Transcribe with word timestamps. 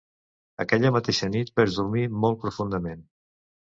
Aquella 0.63 0.91
mateixa 0.95 1.29
nit 1.35 1.53
vaig 1.61 1.75
dormir 1.75 2.07
molt 2.25 2.41
profundament. 2.47 3.09